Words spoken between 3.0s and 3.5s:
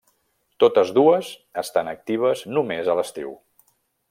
l'estiu.